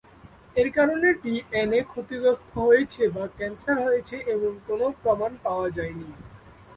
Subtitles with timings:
[0.55, 6.07] এর কারণে ডিএনএ ক্ষতিগ্রস্ত হয়েছে বা ক্যান্সার হয়েছে এমন কোন প্রমাণ পাওয়া যায়নি।